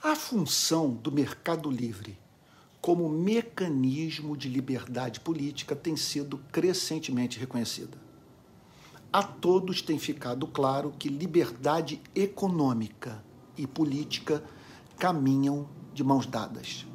A 0.00 0.14
função 0.14 0.90
do 0.90 1.10
mercado 1.10 1.68
livre 1.68 2.16
como 2.80 3.08
mecanismo 3.08 4.36
de 4.36 4.48
liberdade 4.48 5.18
política 5.18 5.74
tem 5.74 5.96
sido 5.96 6.38
crescentemente 6.52 7.36
reconhecida. 7.36 7.98
A 9.12 9.24
todos 9.24 9.82
tem 9.82 9.98
ficado 9.98 10.46
claro 10.46 10.94
que 10.96 11.08
liberdade 11.08 12.00
econômica 12.14 13.24
e 13.56 13.66
política 13.66 14.40
caminham 14.96 15.68
de 15.92 16.04
mãos 16.04 16.26
dadas. 16.26 16.86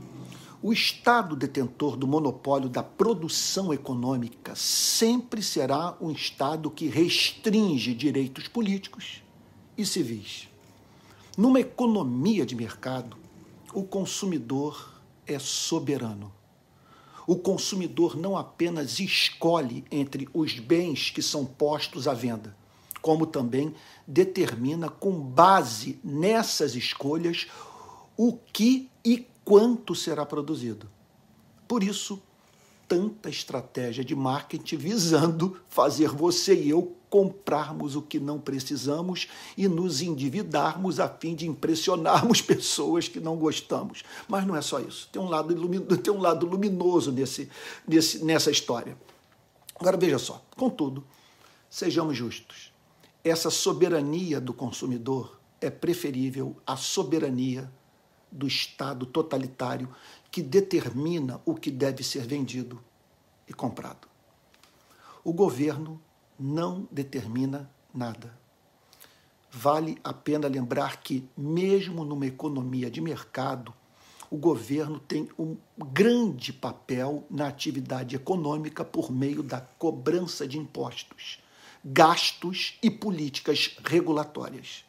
O 0.61 0.71
Estado 0.71 1.35
detentor 1.35 1.97
do 1.97 2.07
monopólio 2.07 2.69
da 2.69 2.81
produção 2.81 3.73
econômica 3.73 4.55
sempre 4.55 5.43
será 5.43 5.97
um 5.99 6.09
Estado 6.09 6.71
que 6.71 6.87
restringe 6.87 7.93
direitos 7.93 8.47
políticos 8.47 9.21
e 9.77 9.85
civis. 9.85 10.52
Numa 11.35 11.59
economia 11.59 12.45
de 12.45 12.55
mercado, 12.55 13.17
o 13.73 13.83
consumidor 13.83 15.01
é 15.25 15.39
soberano. 15.39 16.31
O 17.25 17.35
consumidor 17.37 18.15
não 18.15 18.37
apenas 18.37 18.99
escolhe 18.99 19.83
entre 19.89 20.29
os 20.31 20.59
bens 20.59 21.09
que 21.09 21.23
são 21.23 21.43
postos 21.43 22.07
à 22.07 22.13
venda, 22.13 22.55
como 23.01 23.25
também 23.25 23.73
determina, 24.05 24.89
com 24.89 25.19
base 25.19 25.99
nessas 26.03 26.75
escolhas, 26.75 27.47
o 28.15 28.33
que 28.33 28.89
e 29.03 29.25
quanto 29.43 29.95
será 29.95 30.25
produzido. 30.25 30.87
Por 31.67 31.81
isso, 31.81 32.21
tanta 32.87 33.27
estratégia 33.27 34.05
de 34.05 34.15
marketing 34.15 34.75
visando 34.75 35.59
fazer 35.67 36.09
você 36.09 36.53
e 36.53 36.69
eu 36.69 36.95
comprarmos 37.13 37.95
o 37.95 38.01
que 38.01 38.19
não 38.19 38.39
precisamos 38.39 39.27
e 39.55 39.67
nos 39.67 40.01
endividarmos 40.01 40.99
a 40.99 41.07
fim 41.07 41.35
de 41.35 41.47
impressionarmos 41.47 42.41
pessoas 42.41 43.07
que 43.07 43.19
não 43.19 43.37
gostamos. 43.37 44.01
Mas 44.27 44.47
não 44.47 44.55
é 44.55 44.63
só 44.63 44.79
isso. 44.79 45.07
Tem 45.11 45.21
um 45.21 45.29
lado, 45.29 45.53
tem 45.99 46.11
um 46.11 46.19
lado 46.19 46.47
luminoso 46.47 47.11
nesse, 47.11 47.51
nesse, 47.87 48.25
nessa 48.25 48.49
história. 48.49 48.97
Agora 49.79 49.95
veja 49.95 50.17
só, 50.17 50.43
contudo, 50.57 51.05
sejamos 51.69 52.17
justos. 52.17 52.73
Essa 53.23 53.51
soberania 53.51 54.41
do 54.41 54.51
consumidor 54.51 55.39
é 55.61 55.69
preferível 55.69 56.57
à 56.65 56.75
soberania 56.75 57.71
do 58.31 58.47
Estado 58.47 59.05
totalitário 59.05 59.87
que 60.31 60.41
determina 60.41 61.39
o 61.45 61.53
que 61.53 61.69
deve 61.69 62.03
ser 62.03 62.25
vendido 62.25 62.83
e 63.47 63.53
comprado. 63.53 64.07
O 65.23 65.31
governo 65.31 66.01
não 66.39 66.87
determina 66.91 67.69
nada. 67.93 68.33
Vale 69.51 69.97
a 70.03 70.13
pena 70.13 70.47
lembrar 70.47 71.01
que, 71.01 71.27
mesmo 71.37 72.03
numa 72.03 72.25
economia 72.25 72.89
de 72.89 72.99
mercado, 73.01 73.73
o 74.29 74.37
governo 74.37 74.99
tem 74.99 75.29
um 75.37 75.55
grande 75.77 76.51
papel 76.51 77.23
na 77.29 77.47
atividade 77.47 78.15
econômica 78.15 78.83
por 78.83 79.11
meio 79.11 79.43
da 79.43 79.61
cobrança 79.61 80.47
de 80.47 80.57
impostos, 80.57 81.39
gastos 81.85 82.79
e 82.81 82.89
políticas 82.89 83.77
regulatórias 83.85 84.83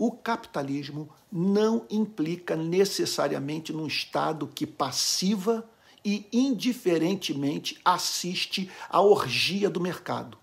o 0.00 0.10
capitalismo 0.10 1.10
não 1.30 1.84
implica 1.90 2.56
necessariamente 2.56 3.70
num 3.70 3.86
Estado 3.86 4.46
que 4.46 4.66
passiva 4.66 5.68
e 6.02 6.26
indiferentemente 6.32 7.78
assiste 7.84 8.70
à 8.88 9.02
orgia 9.02 9.68
do 9.68 9.78
mercado, 9.78 10.38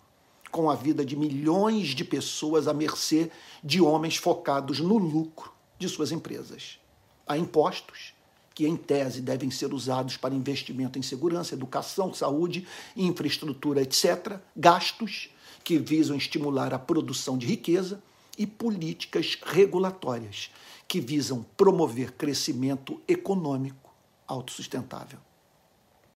com 0.52 0.70
a 0.70 0.76
vida 0.76 1.06
de 1.06 1.16
milhões 1.16 1.90
de 1.90 2.04
pessoas 2.04 2.68
à 2.68 2.74
mercê 2.74 3.32
de 3.64 3.82
homens 3.82 4.18
focados 4.18 4.80
no 4.80 4.98
lucro 4.98 5.52
de 5.78 5.88
suas 5.88 6.12
empresas. 6.12 6.80
Há 7.26 7.38
impostos 7.38 8.14
que, 8.56 8.66
em 8.66 8.76
tese, 8.76 9.22
devem 9.22 9.52
ser 9.52 9.74
usados 9.74 10.18
para 10.18 10.34
investimento 10.34 10.98
em 10.98 11.02
segurança, 11.02 11.54
educação, 11.54 12.14
saúde, 12.14 12.68
infraestrutura, 12.96 13.82
etc., 13.82 14.40
gastos 14.56 15.30
que 15.64 15.78
visam 15.78 16.18
estimular 16.18 16.74
a 16.74 16.80
produção 16.80 17.38
de 17.38 17.46
riqueza 17.46 18.02
e 18.38 18.48
políticas 18.48 19.38
regulatórias 19.44 20.50
que 20.88 21.02
visam 21.02 21.46
promover 21.58 22.14
crescimento 22.14 23.02
econômico 23.08 23.94
autossustentável. 24.26 25.20